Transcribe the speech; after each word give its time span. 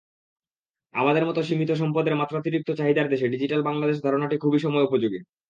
আমাদের 0.95 1.23
মতো 1.25 1.41
সীমিত 1.43 1.71
সম্পদের 1.73 2.15
মাত্রাতিরিক্ত 2.15 2.69
চাহিদার 2.73 3.07
দেশে 3.09 3.27
ডিজিটাল 3.27 3.61
বাংলাদেশ 3.69 3.97
ধারণাটি 4.01 4.35
খুবই 4.37 4.59
সময়োপযোগী। 4.59 5.19